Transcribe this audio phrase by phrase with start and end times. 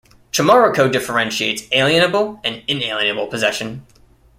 [0.31, 3.85] Chimariko differentiates alienable and inalienable possession.